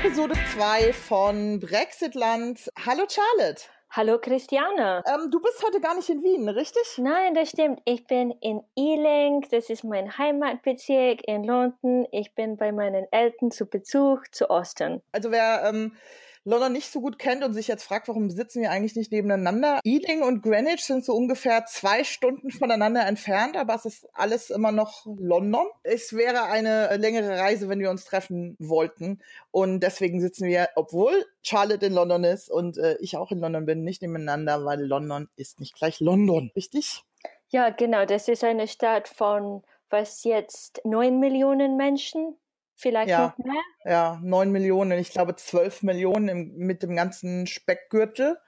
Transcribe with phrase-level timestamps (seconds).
[0.00, 2.70] Episode 2 von Brexitland.
[2.86, 3.62] Hallo Charlotte.
[3.90, 5.02] Hallo Christiane.
[5.12, 6.98] Ähm, du bist heute gar nicht in Wien, richtig?
[6.98, 7.80] Nein, das stimmt.
[7.84, 12.06] Ich bin in Ealing, das ist mein Heimatbezirk in London.
[12.12, 15.02] Ich bin bei meinen Eltern zu Besuch zu Osten.
[15.10, 15.96] Also wer ähm,
[16.44, 19.80] London nicht so gut kennt und sich jetzt fragt, warum sitzen wir eigentlich nicht nebeneinander.
[19.84, 24.72] Ealing und Greenwich sind so ungefähr zwei Stunden voneinander entfernt, aber es ist alles immer
[24.72, 25.66] noch London.
[25.82, 29.20] Es wäre eine längere Reise, wenn wir uns treffen wollten.
[29.50, 33.66] Und deswegen sitzen wir, obwohl Charlotte in London ist und äh, ich auch in London
[33.66, 36.50] bin, nicht nebeneinander, weil London ist nicht gleich London.
[36.54, 37.02] Richtig?
[37.48, 38.04] Ja, genau.
[38.04, 42.36] Das ist eine Stadt von was jetzt neun Millionen Menschen
[42.80, 43.62] Vielleicht ja, noch mehr?
[43.84, 48.38] Ja, neun Millionen, ich glaube zwölf Millionen im, mit dem ganzen Speckgürtel.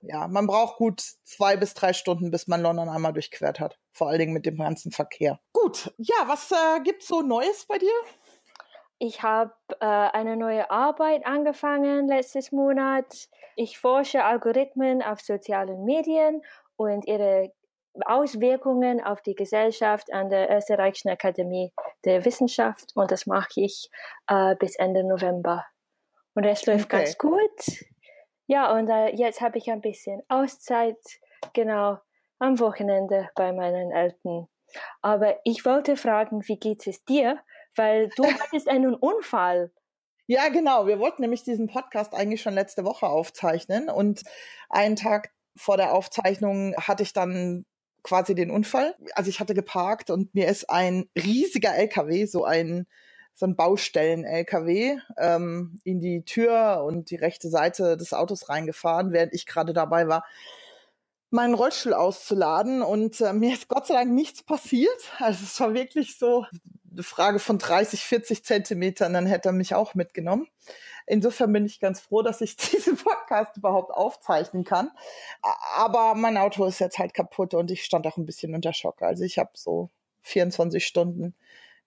[0.00, 3.80] Ja, man braucht gut zwei bis drei Stunden, bis man London einmal durchquert hat.
[3.90, 5.40] Vor allen Dingen mit dem ganzen Verkehr.
[5.52, 7.90] Gut, ja, was äh, gibt's so Neues bei dir?
[9.00, 13.28] Ich habe äh, eine neue Arbeit angefangen letztes Monat.
[13.56, 16.42] Ich forsche Algorithmen auf sozialen Medien
[16.76, 17.52] und ihre
[18.06, 21.72] Auswirkungen auf die Gesellschaft an der Österreichischen Akademie
[22.04, 23.90] der Wissenschaft und das mache ich
[24.28, 25.66] äh, bis Ende November.
[26.34, 26.98] Und es läuft okay.
[26.98, 27.86] ganz gut.
[28.46, 30.98] Ja, und äh, jetzt habe ich ein bisschen Auszeit,
[31.52, 31.98] genau,
[32.38, 34.48] am Wochenende bei meinen Eltern.
[35.02, 37.38] Aber ich wollte fragen, wie geht es dir?
[37.76, 39.72] Weil du hattest einen Unfall.
[40.26, 40.86] Ja, genau.
[40.86, 44.22] Wir wollten nämlich diesen Podcast eigentlich schon letzte Woche aufzeichnen und
[44.68, 47.66] einen Tag vor der Aufzeichnung hatte ich dann
[48.02, 48.94] quasi den Unfall.
[49.14, 52.86] Also ich hatte geparkt und mir ist ein riesiger LKW, so ein
[53.34, 59.32] so ein Baustellen-LKW ähm, in die Tür und die rechte Seite des Autos reingefahren, während
[59.32, 60.24] ich gerade dabei war,
[61.30, 62.82] meinen Rollstuhl auszuladen.
[62.82, 65.12] Und äh, mir ist Gott sei Dank nichts passiert.
[65.18, 66.44] Also es war wirklich so
[66.92, 70.46] eine Frage von 30, 40 Zentimetern, dann hätte er mich auch mitgenommen.
[71.10, 74.90] Insofern bin ich ganz froh, dass ich diesen Podcast überhaupt aufzeichnen kann.
[75.74, 79.02] Aber mein Auto ist jetzt halt kaputt und ich stand auch ein bisschen unter Schock.
[79.02, 79.90] Also ich habe so
[80.22, 81.34] 24 Stunden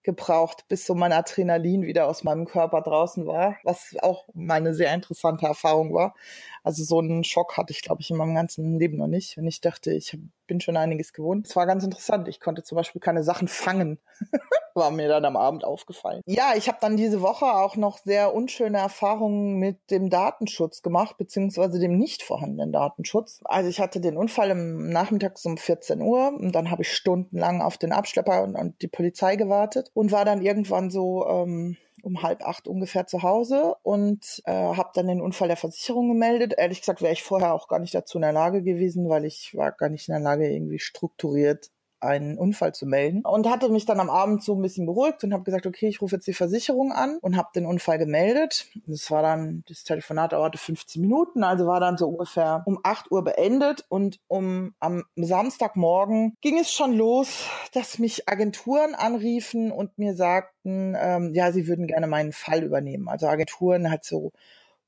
[0.02, 4.92] gebraucht, bis so mein Adrenalin wieder aus meinem Körper draußen war, was auch meine sehr
[4.92, 6.14] interessante Erfahrung war.
[6.62, 9.38] Also so einen Schock hatte ich, glaube ich, in meinem ganzen Leben noch nicht.
[9.38, 11.46] Und ich dachte, ich bin schon einiges gewohnt.
[11.46, 12.28] Es war ganz interessant.
[12.28, 13.98] Ich konnte zum Beispiel keine Sachen fangen.
[14.74, 16.20] war mir dann am Abend aufgefallen.
[16.26, 21.16] Ja, ich habe dann diese Woche auch noch sehr unschöne Erfahrungen mit dem Datenschutz gemacht,
[21.16, 23.40] beziehungsweise dem nicht vorhandenen Datenschutz.
[23.44, 27.62] Also ich hatte den Unfall im Nachmittag um 14 Uhr und dann habe ich stundenlang
[27.62, 32.22] auf den Abschlepper und, und, die Polizei gewartet und war dann irgendwann so ähm, um
[32.22, 36.54] halb acht ungefähr zu Hause und äh, habe dann den Unfall der Versicherung gemeldet.
[36.56, 39.54] Ehrlich gesagt wäre ich vorher auch gar nicht dazu in der Lage gewesen, weil ich
[39.54, 41.70] war gar nicht in der Lage, irgendwie strukturiert
[42.04, 45.32] einen Unfall zu melden und hatte mich dann am Abend so ein bisschen beruhigt und
[45.32, 48.66] habe gesagt, okay, ich rufe jetzt die Versicherung an und habe den Unfall gemeldet.
[48.86, 53.10] Das war dann, das Telefonat dauerte 15 Minuten, also war dann so ungefähr um 8
[53.10, 59.98] Uhr beendet und um am Samstagmorgen ging es schon los, dass mich Agenturen anriefen und
[59.98, 63.08] mir sagten, ähm, ja, sie würden gerne meinen Fall übernehmen.
[63.08, 64.32] Also Agenturen hat so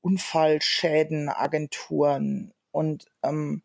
[0.01, 3.63] Unfallschäden, Agenturen und ähm,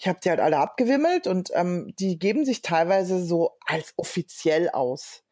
[0.00, 4.70] ich habe die halt alle abgewimmelt und ähm, die geben sich teilweise so als offiziell
[4.70, 5.22] aus.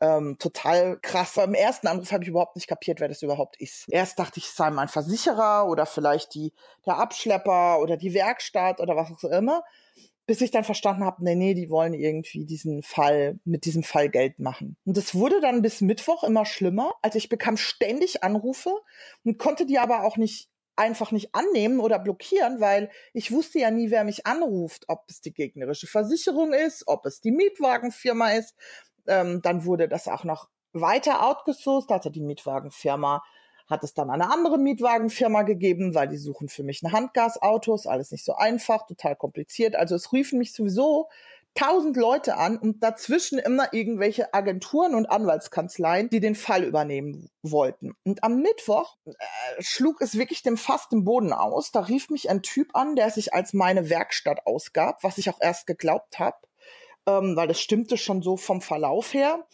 [0.00, 1.34] Ähm, total krass.
[1.36, 3.88] Beim ersten Anruf habe ich überhaupt nicht kapiert, wer das überhaupt ist.
[3.88, 6.52] Erst dachte ich, es sei mein Versicherer oder vielleicht die,
[6.84, 9.62] der Abschlepper oder die Werkstatt oder was auch immer.
[10.26, 14.08] Bis ich dann verstanden habe, nee, nee, die wollen irgendwie diesen Fall, mit diesem Fall
[14.08, 14.76] Geld machen.
[14.84, 16.92] Und das wurde dann bis Mittwoch immer schlimmer.
[17.02, 18.74] Also ich bekam ständig Anrufe
[19.24, 23.70] und konnte die aber auch nicht einfach nicht annehmen oder blockieren, weil ich wusste ja
[23.70, 28.54] nie, wer mich anruft, ob es die gegnerische Versicherung ist, ob es die Mietwagenfirma ist.
[29.06, 33.22] Ähm, dann wurde das auch noch weiter outgesourced, hatte die Mietwagenfirma
[33.68, 38.10] hat es dann eine andere Mietwagenfirma gegeben, weil die suchen für mich ein Handgasautos, alles
[38.10, 39.76] nicht so einfach, total kompliziert.
[39.76, 41.08] Also es riefen mich sowieso
[41.58, 47.96] tausend Leute an und dazwischen immer irgendwelche Agenturen und Anwaltskanzleien, die den Fall übernehmen wollten.
[48.04, 49.12] Und am Mittwoch äh,
[49.58, 51.72] schlug es wirklich dem Fass den Boden aus.
[51.72, 55.38] Da rief mich ein Typ an, der sich als meine Werkstatt ausgab, was ich auch
[55.40, 56.36] erst geglaubt habe,
[57.06, 59.44] ähm, weil das stimmte schon so vom Verlauf her.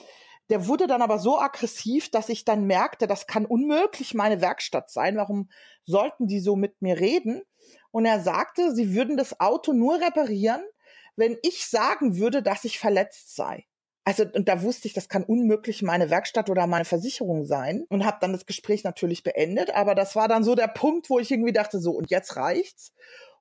[0.50, 4.90] Der wurde dann aber so aggressiv, dass ich dann merkte, das kann unmöglich meine Werkstatt
[4.90, 5.16] sein.
[5.16, 5.48] Warum
[5.86, 7.40] sollten die so mit mir reden?
[7.90, 10.62] Und er sagte, sie würden das Auto nur reparieren,
[11.16, 13.64] wenn ich sagen würde, dass ich verletzt sei.
[14.06, 18.04] Also, und da wusste ich, das kann unmöglich meine Werkstatt oder meine Versicherung sein und
[18.04, 19.74] habe dann das Gespräch natürlich beendet.
[19.74, 22.92] Aber das war dann so der Punkt, wo ich irgendwie dachte, so, und jetzt reicht's.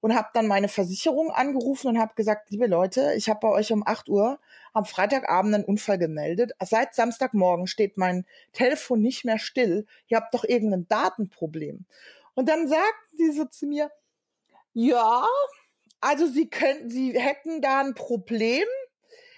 [0.04, 3.72] und habe dann meine Versicherung angerufen und habe gesagt, liebe Leute, ich habe bei euch
[3.72, 4.38] um 8 Uhr
[4.74, 6.52] am Freitagabend einen Unfall gemeldet.
[6.62, 9.86] Seit Samstagmorgen steht mein Telefon nicht mehr still.
[10.08, 11.86] Ihr habt doch irgendein Datenproblem.
[12.34, 13.92] Und dann sagten die so zu mir,
[14.74, 15.25] ja,
[16.04, 18.68] also sie könnten, sie hätten da ein Problem.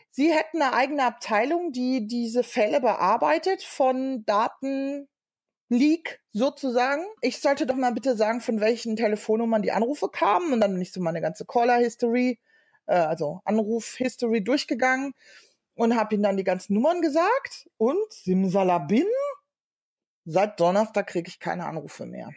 [0.10, 5.08] Sie hätten eine eigene Abteilung, die diese Fälle bearbeitet von Daten
[5.70, 7.04] Leak sozusagen.
[7.22, 10.94] Ich sollte doch mal bitte sagen, von welchen Telefonnummern die Anrufe kamen und dann nicht
[10.94, 12.40] so meine ganze Caller-History,
[12.88, 15.14] äh, also Anruf-History durchgegangen
[15.76, 19.08] und habe ihnen dann die ganzen Nummern gesagt und simsalabim,
[20.26, 22.30] seit Donnerstag kriege ich keine Anrufe mehr.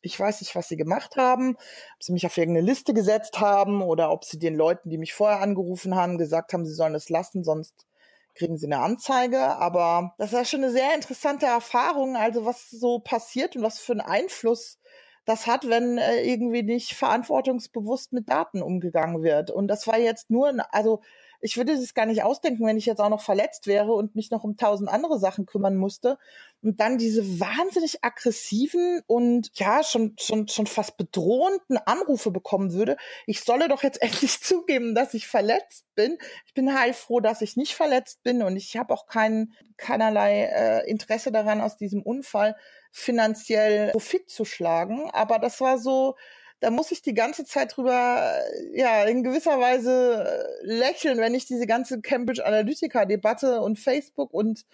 [0.00, 3.82] Ich weiß nicht, was sie gemacht haben, ob sie mich auf irgendeine Liste gesetzt haben
[3.82, 7.08] oder ob sie den Leuten, die mich vorher angerufen haben, gesagt haben, sie sollen es
[7.08, 7.86] lassen, sonst
[8.34, 9.40] kriegen sie eine Anzeige.
[9.40, 13.92] Aber das war schon eine sehr interessante Erfahrung, also was so passiert und was für
[13.92, 14.78] einen Einfluss
[15.24, 19.50] das hat, wenn äh, irgendwie nicht verantwortungsbewusst mit Daten umgegangen wird.
[19.50, 21.02] Und das war jetzt nur, also
[21.40, 24.30] ich würde es gar nicht ausdenken, wenn ich jetzt auch noch verletzt wäre und mich
[24.30, 26.18] noch um tausend andere Sachen kümmern musste.
[26.62, 32.96] Und dann diese wahnsinnig aggressiven und ja, schon, schon, schon fast bedrohenden Anrufe bekommen würde.
[33.26, 36.18] Ich solle doch jetzt endlich zugeben, dass ich verletzt bin.
[36.46, 40.90] Ich bin heilfroh, dass ich nicht verletzt bin und ich habe auch kein, keinerlei äh,
[40.90, 42.56] Interesse daran, aus diesem Unfall
[42.90, 45.10] finanziell Profit zu schlagen.
[45.12, 46.16] Aber das war so,
[46.60, 48.32] da muss ich die ganze Zeit drüber,
[48.72, 50.24] äh, ja, in gewisser Weise
[50.62, 54.64] äh, lächeln, wenn ich diese ganze Cambridge Analytica-Debatte und Facebook und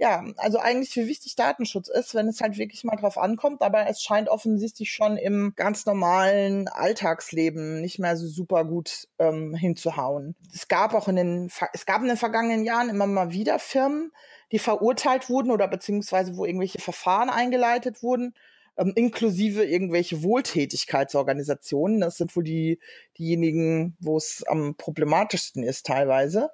[0.00, 3.86] ja, also eigentlich wie wichtig Datenschutz ist, wenn es halt wirklich mal drauf ankommt, aber
[3.86, 10.36] es scheint offensichtlich schon im ganz normalen Alltagsleben nicht mehr so super gut ähm, hinzuhauen.
[10.54, 14.10] Es gab auch in den, es gab in den vergangenen Jahren immer mal wieder Firmen,
[14.52, 18.34] die verurteilt wurden oder beziehungsweise wo irgendwelche Verfahren eingeleitet wurden,
[18.80, 22.00] ähm, inklusive irgendwelche Wohltätigkeitsorganisationen.
[22.00, 22.80] Das sind wohl die,
[23.18, 26.50] diejenigen, wo es am problematischsten ist teilweise.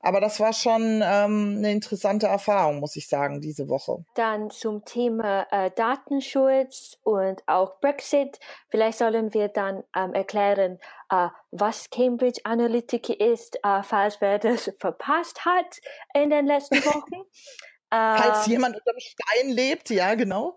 [0.00, 4.04] Aber das war schon ähm, eine interessante Erfahrung, muss ich sagen, diese Woche.
[4.14, 8.38] Dann zum Thema äh, Datenschutz und auch Brexit.
[8.68, 10.78] Vielleicht sollen wir dann ähm, erklären,
[11.10, 15.80] äh, was Cambridge Analytica ist, äh, falls wer das verpasst hat
[16.14, 17.24] in den letzten Wochen.
[17.90, 20.56] falls ähm, jemand unter dem Stein lebt, ja, genau.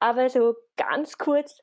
[0.00, 1.60] Aber so ganz kurz,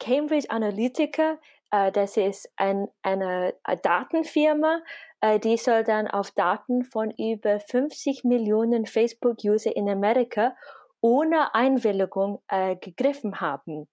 [0.00, 1.38] Cambridge Analytica,
[1.70, 4.80] äh, das ist ein, eine, eine Datenfirma,
[5.20, 10.54] äh, die soll dann auf Daten von über 50 Millionen Facebook-User in Amerika
[11.00, 13.88] ohne Einwilligung äh, gegriffen haben.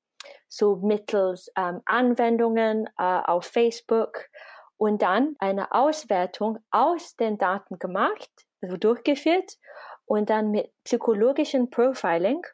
[0.47, 4.29] So mittels ähm, Anwendungen äh, auf Facebook
[4.77, 8.29] und dann eine Auswertung aus den Daten gemacht,
[8.61, 9.57] also durchgeführt
[10.05, 12.45] und dann mit psychologischem Profiling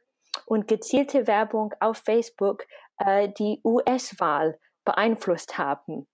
[0.47, 2.65] und gezielte Werbung auf Facebook
[2.97, 6.07] äh, die US-Wahl beeinflusst haben,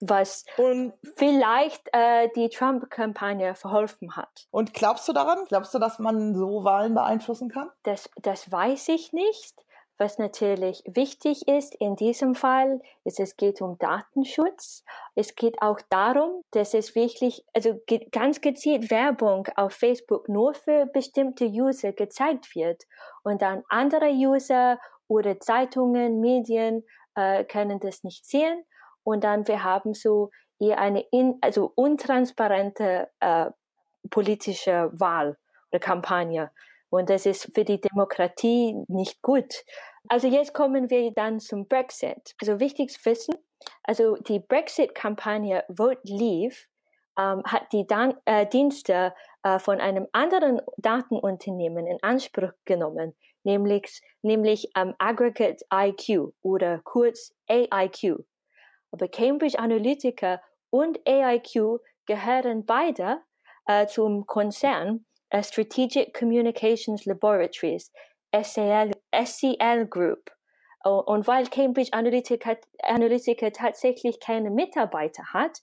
[0.00, 4.46] was und vielleicht äh, die Trump-Kampagne verholfen hat.
[4.50, 5.44] Und glaubst du daran?
[5.46, 7.70] Glaubst du, dass man so Wahlen beeinflussen kann?
[7.82, 9.54] Das, das weiß ich nicht.
[10.02, 14.82] Was natürlich wichtig ist in diesem Fall, ist, es geht um Datenschutz.
[15.14, 20.86] Es geht auch darum, dass es wirklich, also ganz gezielt Werbung auf Facebook nur für
[20.86, 22.82] bestimmte User gezeigt wird
[23.22, 26.82] und dann andere User oder Zeitungen, Medien
[27.14, 28.64] äh, können das nicht sehen
[29.04, 33.50] und dann wir haben so eher eine in, also untransparente äh,
[34.10, 35.38] politische Wahl
[35.70, 36.50] oder Kampagne.
[36.92, 39.64] Und das ist für die Demokratie nicht gut.
[40.08, 42.34] Also jetzt kommen wir dann zum Brexit.
[42.38, 43.34] Also wichtig zu wissen,
[43.82, 46.54] also die Brexit-Kampagne Vote Leave
[47.18, 54.02] ähm, hat die Dan äh, Dienste äh, von einem anderen Datenunternehmen in Anspruch genommen, nämlich,
[54.20, 58.22] nämlich ähm, Aggregate IQ oder kurz AIQ.
[58.90, 63.22] Aber Cambridge Analytica und AIQ gehören beide
[63.66, 65.06] äh, zum Konzern
[65.40, 67.90] Strategic Communications Laboratories,
[68.32, 70.30] SCL, SCL Group.
[70.84, 75.58] Und weil Cambridge Analytica, Analytica tatsächlich keine Mitarbeiter hat,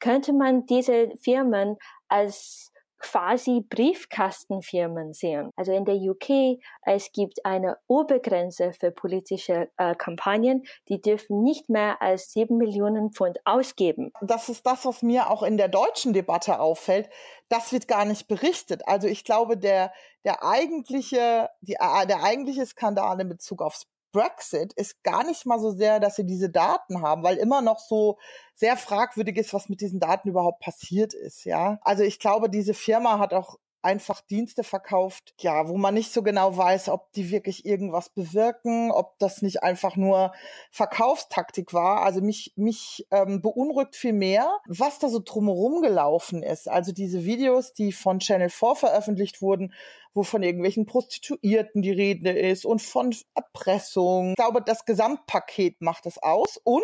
[0.00, 1.76] könnte man diese Firmen
[2.08, 2.71] als
[3.02, 5.50] quasi Briefkastenfirmen sehen.
[5.56, 11.68] Also in der UK, es gibt eine Obergrenze für politische äh, Kampagnen, die dürfen nicht
[11.68, 14.12] mehr als sieben Millionen Pfund ausgeben.
[14.22, 17.10] Das ist das, was mir auch in der deutschen Debatte auffällt.
[17.48, 18.86] Das wird gar nicht berichtet.
[18.86, 19.92] Also ich glaube, der,
[20.24, 25.58] der eigentliche, die, äh, der eigentliche Skandal in Bezug aufs Brexit ist gar nicht mal
[25.58, 28.18] so sehr, dass sie diese Daten haben, weil immer noch so
[28.54, 31.78] sehr fragwürdig ist, was mit diesen Daten überhaupt passiert ist, ja.
[31.82, 36.22] Also ich glaube, diese Firma hat auch einfach Dienste verkauft, ja, wo man nicht so
[36.22, 40.32] genau weiß, ob die wirklich irgendwas bewirken, ob das nicht einfach nur
[40.70, 42.02] Verkaufstaktik war.
[42.02, 46.68] Also mich, mich ähm, beunruhigt viel mehr, was da so drumherum gelaufen ist.
[46.68, 49.72] Also diese Videos, die von Channel 4 veröffentlicht wurden,
[50.14, 54.30] wo von irgendwelchen Prostituierten die Rede ist und von Erpressung.
[54.30, 56.60] Ich glaube, das Gesamtpaket macht es aus.
[56.62, 56.82] Und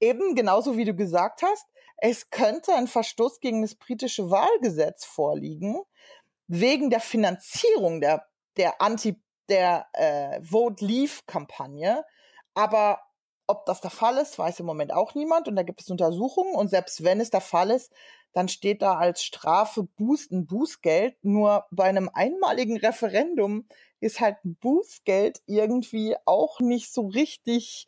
[0.00, 1.66] eben genauso wie du gesagt hast,
[1.98, 5.80] es könnte ein Verstoß gegen das britische Wahlgesetz vorliegen,
[6.48, 8.26] wegen der Finanzierung der,
[8.56, 12.04] der Anti, der äh, Vote Leave Kampagne.
[12.54, 13.00] Aber
[13.46, 15.48] ob das der Fall ist, weiß im Moment auch niemand.
[15.48, 16.54] Und da gibt es Untersuchungen.
[16.54, 17.92] Und selbst wenn es der Fall ist,
[18.32, 21.16] dann steht da als Strafe Buß, ein Bußgeld.
[21.22, 23.66] Nur bei einem einmaligen Referendum
[24.00, 27.86] ist halt Bußgeld irgendwie auch nicht so richtig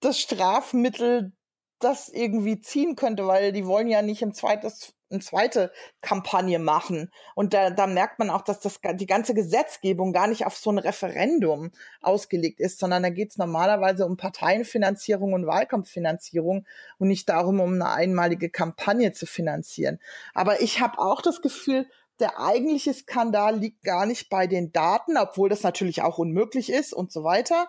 [0.00, 1.32] das Strafmittel,
[1.78, 7.10] das irgendwie ziehen könnte, weil die wollen ja nicht ein zweites eine zweite Kampagne machen.
[7.34, 10.70] Und da, da merkt man auch, dass das, die ganze Gesetzgebung gar nicht auf so
[10.70, 16.66] ein Referendum ausgelegt ist, sondern da geht es normalerweise um Parteienfinanzierung und Wahlkampffinanzierung
[16.98, 19.98] und nicht darum, um eine einmalige Kampagne zu finanzieren.
[20.34, 21.86] Aber ich habe auch das Gefühl,
[22.20, 26.92] der eigentliche Skandal liegt gar nicht bei den Daten, obwohl das natürlich auch unmöglich ist
[26.92, 27.68] und so weiter.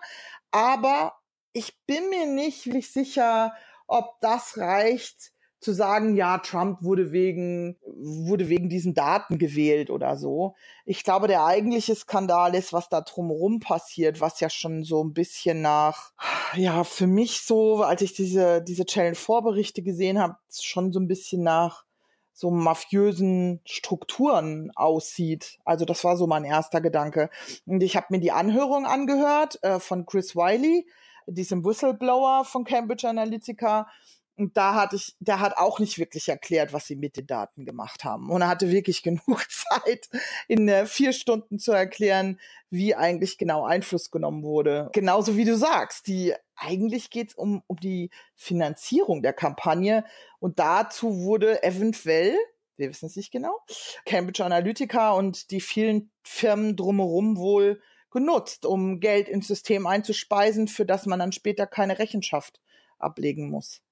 [0.50, 1.18] Aber
[1.52, 3.54] ich bin mir nicht wirklich sicher,
[3.86, 5.32] ob das reicht,
[5.64, 10.54] zu sagen, ja, Trump wurde wegen, wurde wegen diesen Daten gewählt oder so.
[10.84, 15.14] Ich glaube, der eigentliche Skandal ist, was da drumherum passiert, was ja schon so ein
[15.14, 16.12] bisschen nach,
[16.54, 21.00] ja, für mich so, als ich diese, diese Channel 4 Berichte gesehen habe, schon so
[21.00, 21.84] ein bisschen nach
[22.34, 25.58] so mafiösen Strukturen aussieht.
[25.64, 27.30] Also das war so mein erster Gedanke.
[27.64, 30.86] Und ich habe mir die Anhörung angehört äh, von Chris Wiley,
[31.26, 33.88] diesem Whistleblower von Cambridge Analytica.
[34.36, 37.64] Und da hatte ich, der hat auch nicht wirklich erklärt, was sie mit den Daten
[37.64, 38.30] gemacht haben.
[38.30, 40.08] Und er hatte wirklich genug Zeit,
[40.48, 44.90] in äh, vier Stunden zu erklären, wie eigentlich genau Einfluss genommen wurde.
[44.92, 50.04] Genauso wie du sagst, die eigentlich geht es um, um die Finanzierung der Kampagne.
[50.40, 52.36] Und dazu wurde eventuell,
[52.76, 53.60] wir wissen es nicht genau,
[54.04, 60.86] Cambridge Analytica und die vielen Firmen drumherum wohl genutzt, um Geld ins System einzuspeisen, für
[60.86, 62.60] das man dann später keine Rechenschaft
[62.98, 63.83] ablegen muss.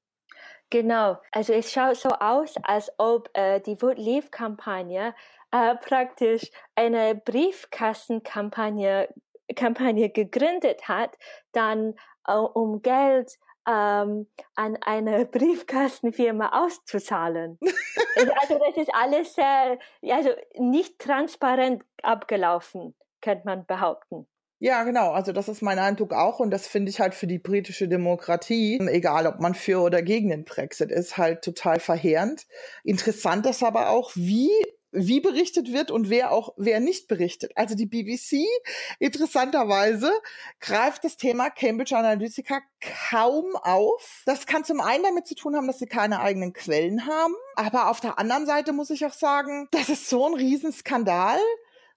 [0.73, 5.15] Genau, also es schaut so aus, als ob äh, die Wood Leave Kampagne
[5.51, 9.13] äh, praktisch eine Briefkassenkampagne
[9.55, 11.19] Kampagne gegründet hat,
[11.53, 11.95] dann
[12.27, 13.39] äh, um Geld
[13.69, 17.59] ähm, an eine Briefkastenfirma auszuzahlen.
[18.41, 24.27] also das ist alles sehr, also nicht transparent abgelaufen, könnte man behaupten.
[24.63, 25.11] Ja, genau.
[25.11, 26.39] Also das ist mein Eindruck auch.
[26.39, 30.31] Und das finde ich halt für die britische Demokratie, egal ob man für oder gegen
[30.31, 32.47] den Brexit ist, halt total verheerend.
[32.85, 34.53] Interessant ist aber auch, wie
[34.93, 37.51] wie berichtet wird und wer auch, wer nicht berichtet.
[37.57, 38.45] Also die BBC,
[39.01, 40.13] interessanterweise,
[40.61, 42.61] greift das Thema Cambridge Analytica
[43.09, 44.23] kaum auf.
[44.27, 47.35] Das kann zum einen damit zu tun haben, dass sie keine eigenen Quellen haben.
[47.57, 51.39] Aber auf der anderen Seite muss ich auch sagen, das ist so ein Riesenskandal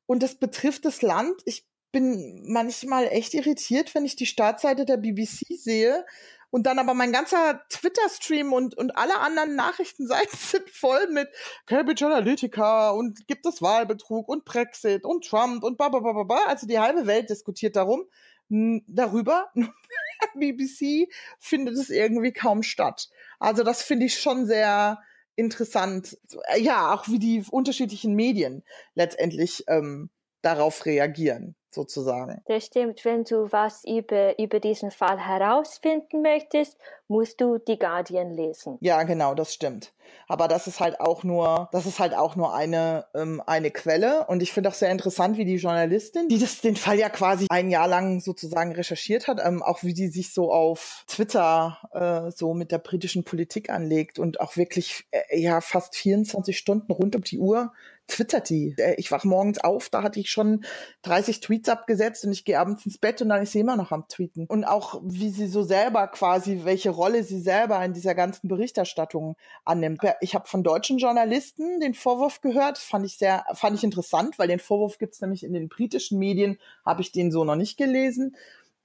[0.05, 1.41] und das betrifft das Land.
[1.43, 6.05] Ich bin manchmal echt irritiert, wenn ich die Startseite der BBC sehe
[6.49, 11.29] und dann aber mein ganzer Twitter-Stream und, und alle anderen Nachrichtenseiten sind voll mit
[11.65, 16.39] Cambridge Analytica und gibt es Wahlbetrug und Brexit und Trump und bla bla bla bla.
[16.47, 18.03] Also die halbe Welt diskutiert darum,
[18.49, 19.49] darüber.
[20.35, 21.07] BBC
[21.39, 23.07] findet es irgendwie kaum statt.
[23.39, 24.99] Also das finde ich schon sehr
[25.37, 26.17] interessant.
[26.57, 28.63] Ja, auch wie die unterschiedlichen Medien
[28.95, 30.09] letztendlich ähm,
[30.45, 32.41] darauf reagieren sozusagen.
[32.47, 33.05] Das stimmt.
[33.05, 38.77] Wenn du was über, über diesen Fall herausfinden möchtest, musst du die Guardian lesen.
[38.81, 39.93] Ja, genau, das stimmt.
[40.27, 44.25] Aber das ist halt auch nur, das ist halt auch nur eine, ähm, eine Quelle.
[44.27, 47.45] Und ich finde auch sehr interessant, wie die Journalistin, die das, den Fall ja quasi
[47.49, 52.31] ein Jahr lang sozusagen recherchiert hat, ähm, auch wie die sich so auf Twitter äh,
[52.31, 57.15] so mit der britischen Politik anlegt und auch wirklich äh, ja fast 24 Stunden rund
[57.15, 57.71] um die Uhr
[58.07, 58.75] twittert die.
[58.77, 60.65] Äh, ich wach morgens auf, da hatte ich schon
[61.03, 63.91] 30 Tweets abgesetzt und ich gehe abends ins Bett und dann ist sie immer noch
[63.91, 64.45] am Tweeten.
[64.47, 69.35] Und auch wie sie so selber quasi, welche Rolle sie selber in dieser ganzen Berichterstattung
[69.63, 70.01] annimmt.
[70.21, 74.47] Ich habe von deutschen Journalisten den Vorwurf gehört, fand ich sehr, fand ich interessant, weil
[74.47, 78.35] den Vorwurf gibt's nämlich in den britischen Medien, habe ich den so noch nicht gelesen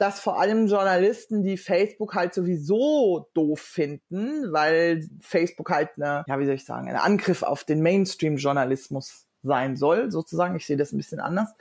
[0.01, 6.39] dass vor allem Journalisten, die Facebook halt sowieso doof finden, weil Facebook halt eine, ja,
[6.39, 10.57] wie soll ich sagen, ein Angriff auf den Mainstream-Journalismus sein soll, sozusagen.
[10.57, 11.55] Ich sehe das ein bisschen anders.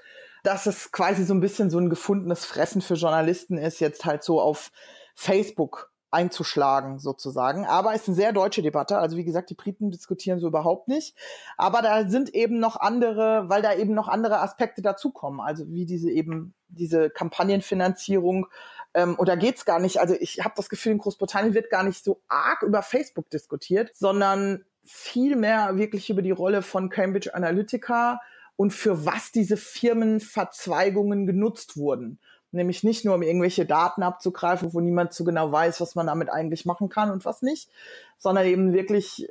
[0.43, 4.23] Dass es quasi so ein bisschen so ein gefundenes Fressen für Journalisten ist, jetzt halt
[4.23, 4.71] so auf
[5.15, 7.65] Facebook einzuschlagen sozusagen.
[7.65, 8.99] Aber es ist eine sehr deutsche Debatte.
[8.99, 11.13] Also wie gesagt, die Briten diskutieren so überhaupt nicht.
[11.57, 15.41] Aber da sind eben noch andere, weil da eben noch andere Aspekte dazukommen.
[15.41, 18.47] Also wie diese eben diese Kampagnenfinanzierung.
[18.93, 19.99] Ähm, und da geht's gar nicht.
[19.99, 23.91] Also ich habe das Gefühl, in Großbritannien wird gar nicht so arg über Facebook diskutiert,
[23.93, 28.19] sondern viel mehr wirklich über die Rolle von Cambridge Analytica
[28.55, 32.19] und für was diese Firmenverzweigungen genutzt wurden.
[32.51, 36.29] Nämlich nicht nur, um irgendwelche Daten abzugreifen, wo niemand so genau weiß, was man damit
[36.29, 37.69] eigentlich machen kann und was nicht,
[38.17, 39.29] sondern eben wirklich,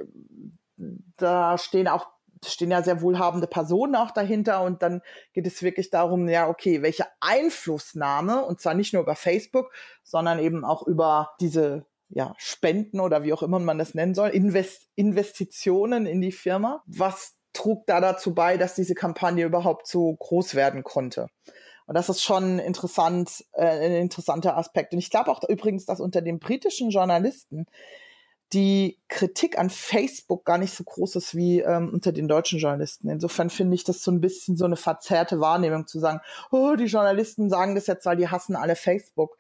[1.17, 2.07] da stehen auch
[2.47, 5.01] stehen ja sehr wohlhabende Personen auch dahinter und dann
[5.33, 10.39] geht es wirklich darum, ja, okay, welche Einflussnahme, und zwar nicht nur über Facebook, sondern
[10.39, 14.89] eben auch über diese ja, Spenden oder wie auch immer man das nennen soll, Invest
[14.95, 16.83] Investitionen in die Firma.
[16.87, 21.29] Was trug da dazu bei, dass diese Kampagne überhaupt so groß werden konnte?
[21.87, 24.93] Und das ist schon interessant, äh, ein interessanter Aspekt.
[24.93, 27.67] Und ich glaube auch übrigens, dass unter den britischen Journalisten
[28.53, 33.11] die Kritik an Facebook gar nicht so groß ist wie ähm, unter den deutschen Journalisten.
[33.11, 36.85] Insofern finde ich das so ein bisschen so eine verzerrte Wahrnehmung zu sagen, oh, die
[36.85, 39.37] Journalisten sagen das jetzt, weil die hassen alle Facebook.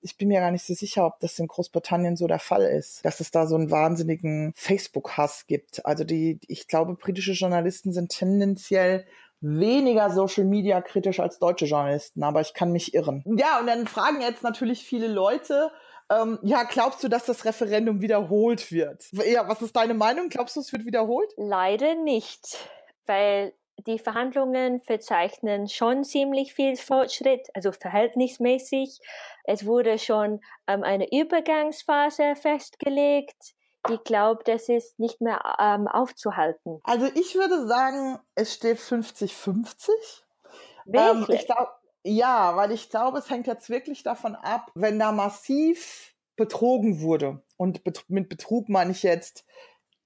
[0.00, 3.04] Ich bin mir gar nicht so sicher, ob das in Großbritannien so der Fall ist,
[3.04, 5.84] dass es da so einen wahnsinnigen Facebook-Hass gibt.
[5.86, 9.06] Also die, ich glaube, britische Journalisten sind tendenziell
[9.40, 13.24] weniger Social Media kritisch als deutsche Journalisten, aber ich kann mich irren.
[13.36, 15.70] Ja, und dann fragen jetzt natürlich viele Leute,
[16.20, 19.04] ähm, ja, glaubst du, dass das Referendum wiederholt wird?
[19.12, 20.28] Ja, was ist deine Meinung?
[20.28, 21.32] Glaubst du, es wird wiederholt?
[21.36, 22.58] Leider nicht,
[23.06, 23.52] weil
[23.86, 29.00] die Verhandlungen verzeichnen schon ziemlich viel Fortschritt, also verhältnismäßig.
[29.44, 33.54] Es wurde schon ähm, eine Übergangsphase festgelegt
[33.90, 36.80] ich glaube, das ist nicht mehr ähm, aufzuhalten.
[36.84, 39.90] Also ich würde sagen, es steht 50-50.
[40.92, 41.70] Ähm, ich glaube,
[42.04, 47.42] ja, weil ich glaube, es hängt jetzt wirklich davon ab, wenn da massiv betrogen wurde.
[47.56, 49.44] Und bet mit Betrug meine ich jetzt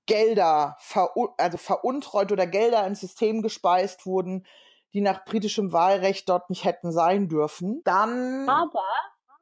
[0.06, 4.46] Gelder, ver also veruntreut oder Gelder ins System gespeist wurden,
[4.92, 7.82] die nach britischem Wahlrecht dort nicht hätten sein dürfen.
[7.84, 8.48] Dann.
[8.48, 8.84] Aber,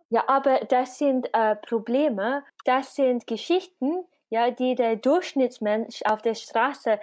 [0.09, 6.35] ja, aber das sind äh, Probleme, das sind Geschichten, ja, die der Durchschnittsmensch auf der
[6.35, 6.99] Straße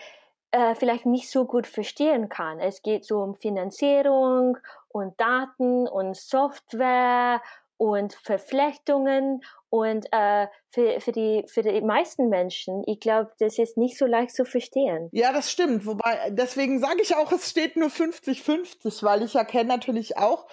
[0.51, 2.59] äh, vielleicht nicht so gut verstehen kann.
[2.59, 4.57] Es geht so um Finanzierung
[4.89, 7.41] und Daten und Software
[7.77, 13.77] und Verflechtungen und äh, für, für, die, für die meisten Menschen, ich glaube, das ist
[13.77, 15.09] nicht so leicht zu verstehen.
[15.13, 15.85] Ja, das stimmt.
[15.85, 20.47] Wobei, deswegen sage ich auch, es steht nur 50-50, weil ich erkenne natürlich auch,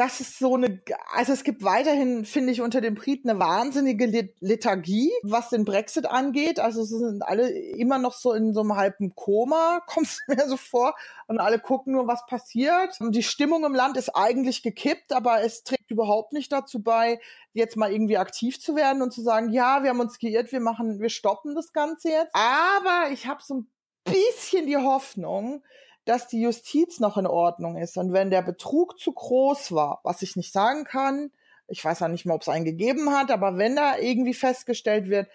[0.00, 0.80] das ist so eine,
[1.12, 6.06] also es gibt weiterhin, finde ich, unter den Briten eine wahnsinnige Lethargie, was den Brexit
[6.06, 6.58] angeht.
[6.58, 10.48] Also sie sind alle immer noch so in so einem halben Koma, kommt es mir
[10.48, 10.94] so vor.
[11.26, 12.98] Und alle gucken nur, was passiert.
[12.98, 17.20] Und die Stimmung im Land ist eigentlich gekippt, aber es trägt überhaupt nicht dazu bei,
[17.52, 20.60] jetzt mal irgendwie aktiv zu werden und zu sagen, ja, wir haben uns geirrt, wir
[20.60, 22.34] machen, wir stoppen das Ganze jetzt.
[22.34, 23.70] Aber ich habe so ein
[24.04, 25.62] bisschen die Hoffnung,
[26.04, 27.96] dass die Justiz noch in Ordnung ist.
[27.96, 31.30] Und wenn der Betrug zu groß war, was ich nicht sagen kann,
[31.68, 35.08] ich weiß ja nicht mal, ob es einen gegeben hat, aber wenn da irgendwie festgestellt
[35.08, 35.28] wird,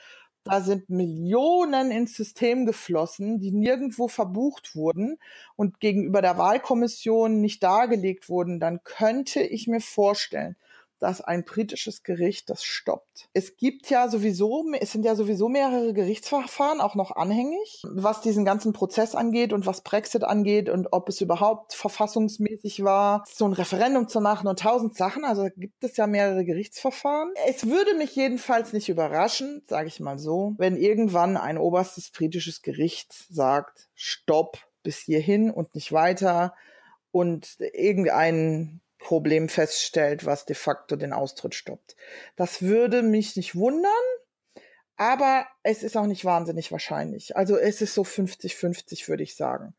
[0.44, 5.18] da sind Millionen ins System geflossen, die nirgendwo verbucht wurden
[5.56, 10.56] und gegenüber der Wahlkommission nicht dargelegt wurden, dann könnte ich mir vorstellen,
[11.00, 13.30] dass ein britisches Gericht das stoppt.
[13.34, 18.46] Es gibt ja sowieso, es sind ja sowieso mehrere Gerichtsverfahren auch noch anhängig, was diesen
[18.46, 23.54] ganzen Prozess angeht und was Brexit angeht und ob es überhaupt verfassungsmäßig war, so ein
[23.54, 25.26] Referendum zu machen und tausend Sachen.
[25.26, 27.34] Also gibt es ja mehrere Gerichtsverfahren.
[27.48, 32.62] Es würde mich jedenfalls nicht überraschen, sage ich mal so, wenn irgendwann ein oberstes britisches
[32.62, 36.54] Gericht sagt, stopp bis hierhin und nicht weiter
[37.12, 41.96] und irgendein Problem feststellt, was de facto den Austritt stoppt.
[42.38, 43.92] Das würde mich nicht wundern,
[44.98, 47.38] aber es ist auch nicht wahnsinnig wahrscheinlich.
[47.38, 49.76] Also es ist so 50-50, würde ich sagen.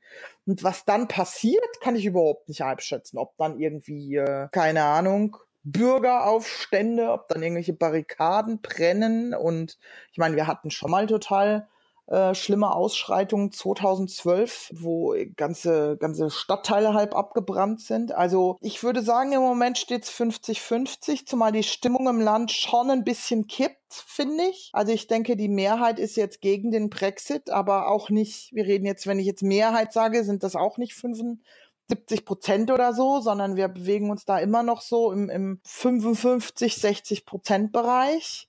[0.46, 3.18] Und was dann passiert, kann ich überhaupt nicht abschätzen.
[3.18, 9.34] Ob dann irgendwie, äh, keine Ahnung, Bürgeraufstände, ob dann irgendwelche Barrikaden brennen.
[9.34, 9.76] Und
[10.12, 11.66] ich meine, wir hatten schon mal total
[12.06, 18.12] äh, schlimme Ausschreitungen 2012, wo ganze, ganze Stadtteile halb abgebrannt sind.
[18.12, 22.90] Also ich würde sagen, im Moment steht es 50-50, zumal die Stimmung im Land schon
[22.90, 24.70] ein bisschen kippt, finde ich.
[24.72, 28.86] Also ich denke, die Mehrheit ist jetzt gegen den Brexit, aber auch nicht, wir reden
[28.86, 33.56] jetzt, wenn ich jetzt Mehrheit sage, sind das auch nicht 75 Prozent oder so, sondern
[33.56, 38.48] wir bewegen uns da immer noch so im, im 55, 60 Prozent Bereich.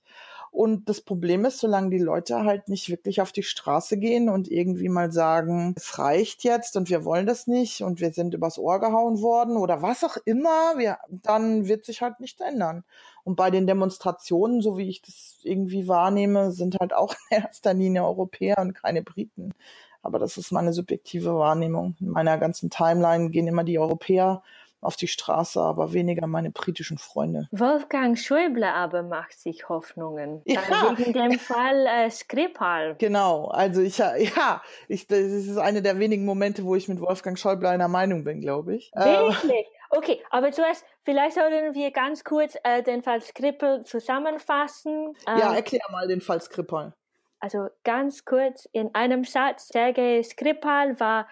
[0.58, 4.50] Und das Problem ist, solange die Leute halt nicht wirklich auf die Straße gehen und
[4.50, 8.58] irgendwie mal sagen, es reicht jetzt und wir wollen das nicht und wir sind übers
[8.58, 12.82] Ohr gehauen worden oder was auch immer, wir, dann wird sich halt nichts ändern.
[13.22, 17.72] Und bei den Demonstrationen, so wie ich das irgendwie wahrnehme, sind halt auch in erster
[17.72, 19.54] Linie Europäer und keine Briten.
[20.02, 21.94] Aber das ist meine subjektive Wahrnehmung.
[22.00, 24.42] In meiner ganzen Timeline gehen immer die Europäer
[24.80, 27.48] auf die Straße, aber weniger meine britischen Freunde.
[27.50, 30.42] Wolfgang Schäuble aber macht sich Hoffnungen.
[30.44, 30.60] Ja.
[30.96, 32.96] Wegen dem Fall äh, Skripal.
[32.98, 37.38] Genau, also ich, ja, ich, das ist einer der wenigen Momente, wo ich mit Wolfgang
[37.38, 38.90] Schäuble einer Meinung bin, glaube ich.
[38.94, 39.66] Ähm, Wirklich?
[39.90, 45.14] Okay, aber zuerst, vielleicht sollten wir ganz kurz äh, den Fall Skripal zusammenfassen.
[45.26, 46.92] Ähm, ja, erklär mal den Fall Skripal.
[47.40, 51.28] Also ganz kurz in einem Satz, Sergei Skripal war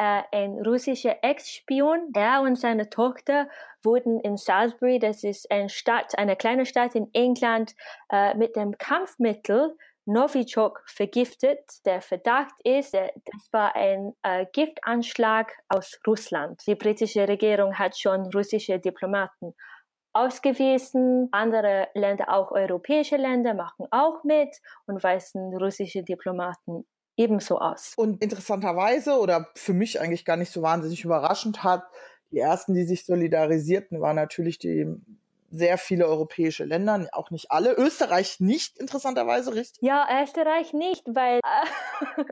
[0.00, 2.12] äh, ein russischer Ex-Spion.
[2.14, 3.50] Er und seine Tochter
[3.82, 7.74] wurden in Salisbury, das ist eine Stadt, eine kleine Stadt in England,
[8.10, 11.60] äh, mit dem Kampfmittel Novichok vergiftet.
[11.84, 16.62] Der Verdacht ist, äh, das war ein äh, Giftanschlag aus Russland.
[16.66, 19.54] Die britische Regierung hat schon russische Diplomaten
[20.14, 21.28] ausgewiesen.
[21.30, 26.86] Andere Länder, auch europäische Länder, machen auch mit und weisen russische Diplomaten
[27.20, 27.92] ebenso aus.
[27.96, 31.84] Und interessanterweise oder für mich eigentlich gar nicht so wahnsinnig überraschend hat,
[32.30, 34.86] die ersten, die sich solidarisierten, waren natürlich die
[35.50, 37.74] sehr viele europäische Länder, auch nicht alle.
[37.76, 39.82] Österreich nicht, interessanterweise, richtig?
[39.82, 42.22] Ja, Österreich nicht, weil äh,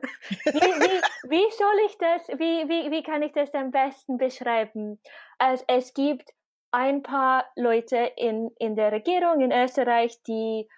[0.45, 5.01] wie, wie, wie, soll ich das, wie, wie, wie kann ich das am besten beschreiben?
[5.39, 6.31] Also, es gibt
[6.71, 10.69] ein paar Leute in, in der Regierung in Österreich, die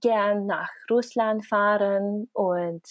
[0.00, 2.82] gern nach Russland fahren und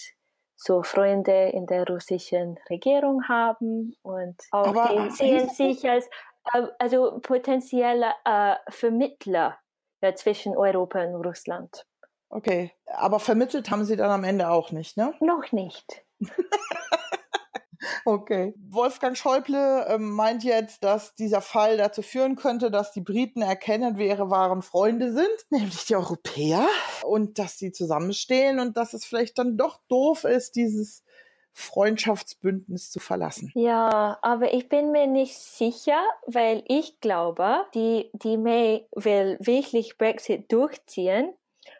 [0.62, 6.06] so Freunde in der russischen Regierung haben und auch Aber die sehen sich als
[6.52, 9.58] äh, also potenzielle äh, Vermittler
[10.02, 11.86] ja, zwischen Europa und Russland.
[12.28, 15.14] Okay, aber vermittelt haben sie dann am Ende auch nicht, ne?
[15.20, 16.04] Noch nicht.
[18.04, 18.54] Okay.
[18.68, 23.96] Wolfgang Schäuble äh, meint jetzt, dass dieser Fall dazu führen könnte, dass die Briten erkennen,
[23.96, 26.66] wer ihre wahren Freunde sind, nämlich die Europäer,
[27.02, 31.02] und dass sie zusammenstehen und dass es vielleicht dann doch doof ist, dieses
[31.52, 33.50] Freundschaftsbündnis zu verlassen.
[33.54, 39.98] Ja, aber ich bin mir nicht sicher, weil ich glaube, die, die May will wirklich
[39.98, 41.34] Brexit durchziehen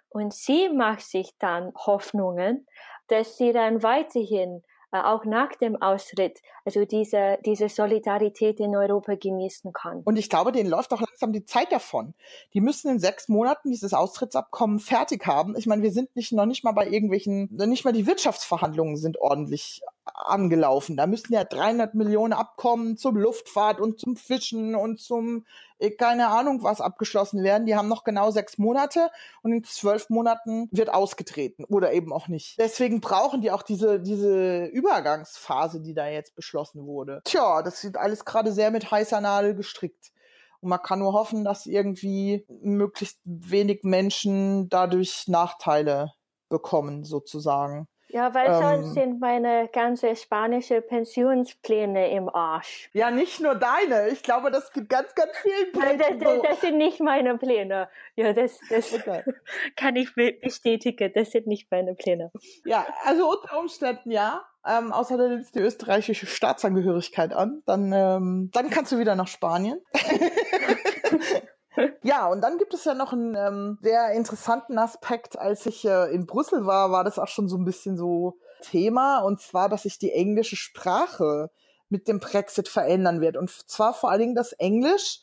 [0.09, 2.67] und sie macht sich dann Hoffnungen,
[3.09, 9.73] dass sie dann weiterhin auch nach dem Austritt, also diese, diese Solidarität in Europa genießen
[9.73, 10.03] kann.
[10.05, 12.15] Und ich glaube, denen läuft auch langsam die Zeit davon.
[12.55, 15.57] Die müssen in sechs Monaten dieses Austrittsabkommen fertig haben.
[15.57, 19.19] Ich meine, wir sind nicht, noch nicht mal bei irgendwelchen, nicht mal die Wirtschaftsverhandlungen sind
[19.21, 19.83] ordentlich
[20.15, 20.97] angelaufen.
[20.97, 25.45] Da müssen ja 300 Millionen Abkommen zum Luftfahrt und zum Fischen und zum,
[25.79, 27.67] äh, keine Ahnung was abgeschlossen werden.
[27.67, 29.11] Die haben noch genau sechs Monate
[29.43, 32.59] und in zwölf Monaten wird ausgetreten oder eben auch nicht.
[32.59, 37.21] Deswegen brauchen die auch diese, diese Übergangsphase, die da jetzt beschlossen wurde.
[37.25, 40.13] Tja, das sieht alles gerade sehr mit heißer Nadel gestrickt.
[40.61, 46.13] Und man kann nur hoffen, dass irgendwie möglichst wenig Menschen dadurch Nachteile
[46.51, 47.89] bekommen, sozusagen.
[48.13, 52.91] Ja, weil sonst ähm, sind meine ganze spanische Pensionspläne im Arsch.
[52.93, 54.09] Ja, nicht nur deine.
[54.09, 55.99] Ich glaube, das gibt ganz, ganz vielen Plänen.
[55.99, 57.89] Das, das, das, sind nicht meine Pläne.
[58.17, 59.23] Ja, das, das okay.
[59.77, 61.13] kann ich bestätigen.
[61.15, 62.33] Das sind nicht meine Pläne.
[62.65, 64.45] Ja, also unter Umständen ja.
[64.67, 69.29] Ähm, außer du nimmst die österreichische Staatsangehörigkeit an, dann, ähm, dann kannst du wieder nach
[69.29, 69.81] Spanien.
[72.03, 75.39] ja, und dann gibt es ja noch einen ähm, sehr interessanten Aspekt.
[75.39, 79.21] Als ich äh, in Brüssel war, war das auch schon so ein bisschen so Thema.
[79.21, 81.51] Und zwar, dass sich die englische Sprache
[81.89, 83.37] mit dem Brexit verändern wird.
[83.37, 85.21] Und zwar vor allen Dingen das Englisch,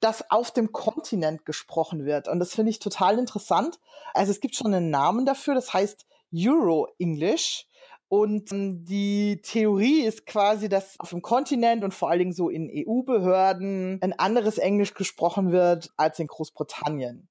[0.00, 2.28] das auf dem Kontinent gesprochen wird.
[2.28, 3.78] Und das finde ich total interessant.
[4.14, 7.66] Also es gibt schon einen Namen dafür, das heißt Euro-English.
[8.08, 12.48] Und ähm, die Theorie ist quasi, dass auf dem Kontinent und vor allen Dingen so
[12.48, 17.28] in EU-Behörden ein anderes Englisch gesprochen wird als in Großbritannien.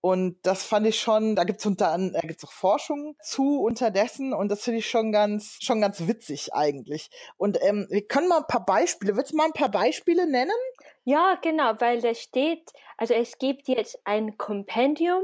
[0.00, 4.50] Und das fand ich schon, da gibt's unter da gibt's auch Forschung zu unterdessen und
[4.50, 7.10] das finde ich schon ganz, schon ganz witzig eigentlich.
[7.36, 10.52] Und ähm, wir können mal ein paar Beispiele, willst du mal ein paar Beispiele nennen?
[11.08, 15.22] Ja, genau, weil da steht, also es gibt jetzt ein Kompendium,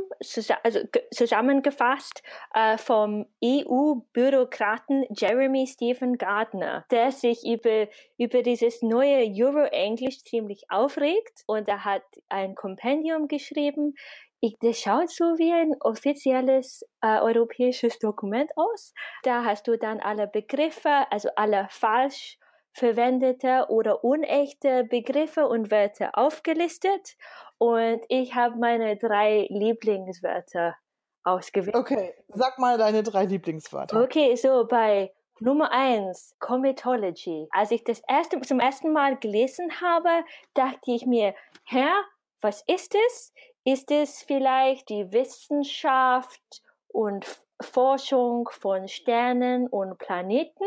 [0.62, 0.78] also
[1.12, 2.22] zusammengefasst
[2.54, 11.42] äh, vom EU-Bürokraten Jeremy Stephen Gardner, der sich über, über dieses neue Euro-Englisch ziemlich aufregt
[11.48, 13.96] und er hat ein Kompendium geschrieben.
[14.38, 18.94] Ich, das schaut so wie ein offizielles äh, europäisches Dokument aus.
[19.24, 22.38] Da hast du dann alle Begriffe, also alle falsch
[22.72, 27.16] verwendete oder unechte Begriffe und Wörter aufgelistet
[27.58, 30.76] und ich habe meine drei Lieblingswörter
[31.24, 31.76] ausgewählt.
[31.76, 34.02] Okay, sag mal deine drei Lieblingswörter.
[34.02, 37.48] Okay, so bei Nummer eins, Comitology.
[37.50, 42.04] Als ich das erste, zum ersten Mal gelesen habe, dachte ich mir, Herr,
[42.40, 43.32] was ist es?
[43.64, 47.26] Ist es vielleicht die Wissenschaft und
[47.60, 50.64] Forschung von Sternen und Planeten,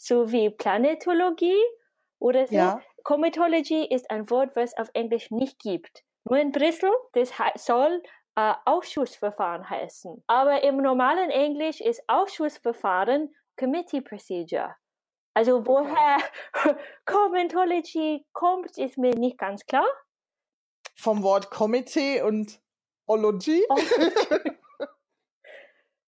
[0.00, 1.60] sowie Planetologie
[2.18, 2.54] oder so?
[2.54, 2.82] Ja.
[3.04, 6.04] Comitology ist ein Wort, was auf Englisch nicht gibt.
[6.24, 8.02] Nur in Brüssel, das soll
[8.36, 10.22] äh, Ausschussverfahren heißen.
[10.26, 14.74] Aber im normalen Englisch ist Ausschussverfahren Committee Procedure.
[15.34, 16.18] Also woher
[17.04, 19.86] Comentology kommt, ist mir nicht ganz klar.
[20.96, 22.60] Vom Wort Komitee und
[23.06, 23.64] Ology?
[23.68, 23.76] Oh.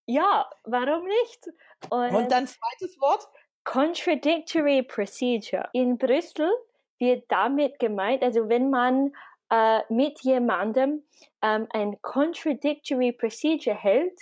[0.07, 1.47] ja, warum nicht?
[1.89, 3.27] Und, und dann zweites Wort?
[3.65, 5.69] Contradictory Procedure.
[5.73, 6.51] In Brüssel
[6.99, 9.13] wird damit gemeint, also wenn man
[9.51, 11.03] äh, mit jemandem
[11.43, 14.19] ähm, ein Contradictory Procedure hält,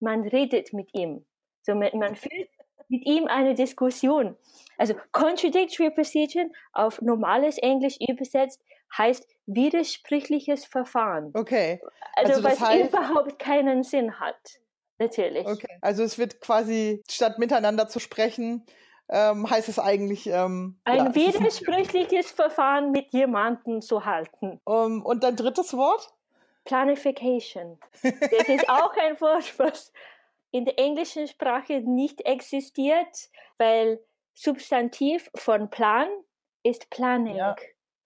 [0.00, 1.24] man redet mit ihm.
[1.62, 2.50] So man, man führt
[2.88, 4.36] mit ihm eine Diskussion.
[4.76, 8.62] Also Contradictory Procedure auf normales Englisch übersetzt
[8.96, 11.30] heißt widersprüchliches Verfahren.
[11.34, 11.80] Okay.
[12.14, 14.60] Also, also was heißt, überhaupt keinen Sinn hat.
[14.98, 15.46] Natürlich.
[15.46, 15.78] Okay.
[15.80, 18.66] Also es wird quasi, statt miteinander zu sprechen,
[19.08, 20.26] ähm, heißt es eigentlich.
[20.26, 24.60] Ähm, ein ja, widersprüchliches Verfahren mit jemandem zu halten.
[24.64, 26.12] Um, und dein drittes Wort?
[26.64, 27.78] Planification.
[28.02, 29.92] Das ist auch ein Wort, was
[30.50, 34.00] in der englischen Sprache nicht existiert, weil
[34.34, 36.08] Substantiv von Plan
[36.62, 37.56] ist Planning, ja.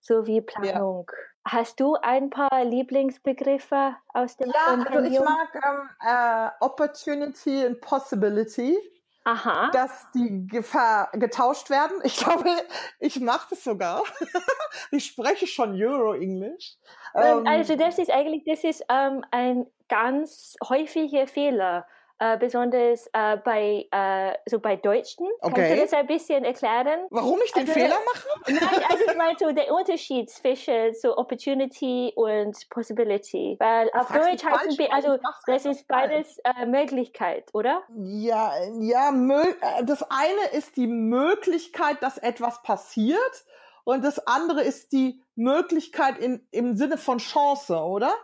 [0.00, 1.10] so wie Planung.
[1.10, 1.31] Ja.
[1.44, 7.80] Hast du ein paar Lieblingsbegriffe aus dem Ja, also ich mag ähm, äh, Opportunity und
[7.80, 8.76] Possibility.
[9.24, 9.70] Aha.
[9.72, 11.96] dass die Gefahr getauscht werden.
[12.02, 12.50] Ich glaube,
[12.98, 14.02] ich mache das sogar.
[14.90, 16.76] ich spreche schon Euro-Englisch.
[17.14, 21.86] Ähm, also das ist eigentlich, das ist ähm, ein ganz häufiger Fehler
[22.22, 25.26] äh, besonders äh, bei, äh, so bei Deutschen.
[25.40, 25.54] Okay.
[25.54, 27.06] Kannst du das ein bisschen erklären?
[27.10, 28.28] Warum ich den also, Fehler mache?
[28.46, 33.56] Nein, also ich meine so der Unterschied zwischen so Opportunity und Possibility.
[33.58, 37.82] Weil auf Deutsch heißen wir, also das ist beides äh, Möglichkeit, oder?
[37.96, 43.44] Ja, ja, äh, das eine ist die Möglichkeit, dass etwas passiert
[43.82, 48.14] und das andere ist die Möglichkeit in, im Sinne von Chance, oder?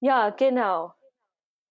[0.00, 0.94] Ja, genau.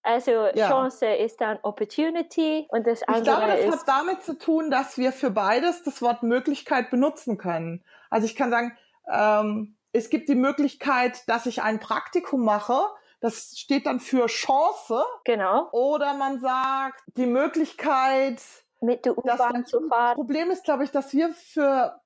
[0.03, 0.69] Also ja.
[0.69, 3.27] Chance ist dann Opportunity und das andere ist.
[3.27, 6.89] Ich glaube, das ist hat damit zu tun, dass wir für beides das Wort Möglichkeit
[6.89, 7.83] benutzen können.
[8.09, 8.77] Also ich kann sagen,
[9.11, 12.79] ähm, es gibt die Möglichkeit, dass ich ein Praktikum mache.
[13.19, 15.03] Das steht dann für Chance.
[15.25, 15.69] Genau.
[15.71, 18.41] Oder man sagt, die Möglichkeit,
[18.79, 20.15] mit der U-Bahn zu fahren.
[20.15, 22.01] Problem ist, glaube ich, dass wir für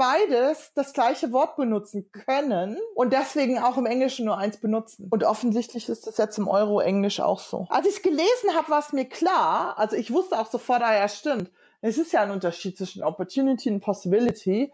[0.00, 5.08] beides das gleiche Wort benutzen können und deswegen auch im Englischen nur eins benutzen.
[5.10, 7.66] Und offensichtlich ist das jetzt im Euro-Englisch auch so.
[7.68, 10.94] Als ich es gelesen habe, war es mir klar, also ich wusste auch sofort, ah
[10.94, 11.50] ja, stimmt.
[11.82, 14.72] Es ist ja ein Unterschied zwischen Opportunity und Possibility.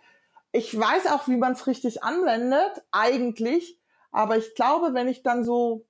[0.52, 3.80] Ich weiß auch, wie man es richtig anwendet, eigentlich,
[4.12, 5.84] aber ich glaube, wenn ich dann so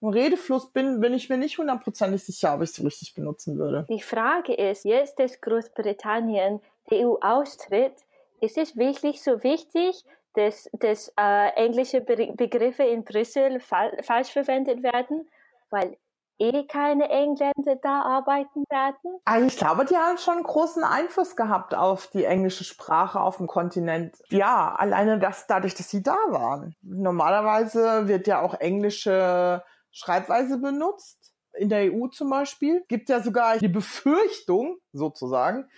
[0.00, 3.84] im Redefluss bin, bin ich mir nicht hundertprozentig sicher, ob ich es richtig benutzen würde.
[3.88, 7.94] Die Frage ist, jetzt, dass Großbritannien die EU austritt,
[8.44, 10.04] ist es wirklich so wichtig,
[10.34, 15.28] dass, dass äh, englische Be Begriffe in Brüssel fa falsch verwendet werden,
[15.70, 15.96] weil
[16.38, 19.20] eh keine Engländer da arbeiten werden?
[19.24, 23.46] Also ich glaube, die haben schon großen Einfluss gehabt auf die englische Sprache auf dem
[23.46, 24.16] Kontinent.
[24.30, 26.74] Ja, alleine das dadurch, dass sie da waren.
[26.82, 31.32] Normalerweise wird ja auch englische Schreibweise benutzt.
[31.56, 35.68] In der EU zum Beispiel gibt ja sogar die Befürchtung, sozusagen,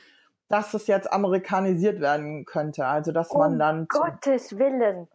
[0.49, 2.87] dass es jetzt amerikanisiert werden könnte.
[2.87, 3.89] Also dass um man dann.
[3.89, 5.09] Gottes Willen.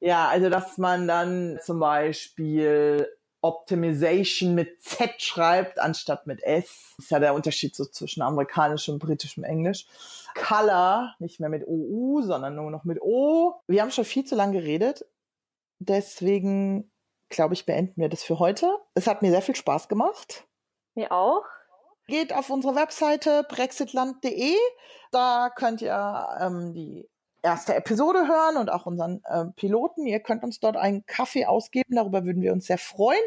[0.00, 3.08] Ja, also dass man dann zum Beispiel
[3.44, 6.94] Optimization mit Z schreibt, anstatt mit S.
[6.96, 9.86] Das ist ja der Unterschied so zwischen amerikanischem und britischem Englisch.
[10.34, 13.54] Color, nicht mehr mit OU, sondern nur noch mit O.
[13.66, 15.06] Wir haben schon viel zu lange geredet.
[15.78, 16.90] Deswegen,
[17.28, 18.78] glaube ich, beenden wir das für heute.
[18.94, 20.46] Es hat mir sehr viel Spaß gemacht.
[20.94, 21.44] Mir auch.
[22.06, 24.54] Geht auf unsere Webseite brexitland.de.
[25.10, 27.08] Da könnt ihr ähm, die
[27.42, 30.06] erste Episode hören und auch unseren äh, Piloten.
[30.06, 33.22] Ihr könnt uns dort einen Kaffee ausgeben, darüber würden wir uns sehr freuen.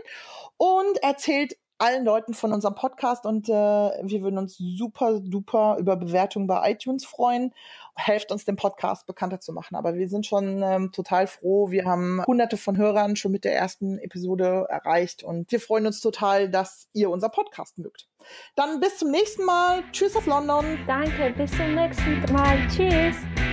[0.58, 5.96] Und erzählt allen Leuten von unserem Podcast und äh, wir würden uns super, duper über
[5.96, 7.54] Bewertungen bei iTunes freuen.
[7.96, 9.76] Helft uns, den Podcast bekannter zu machen.
[9.76, 11.72] Aber wir sind schon ähm, total froh.
[11.72, 16.00] Wir haben hunderte von Hörern schon mit der ersten Episode erreicht und wir freuen uns
[16.02, 18.08] total, dass ihr unser Podcast mögt.
[18.56, 19.84] Dann bis zum nächsten Mal.
[19.92, 20.78] Tschüss auf London.
[20.88, 22.68] Danke, bis zum nächsten Mal.
[22.68, 23.46] Tschüss.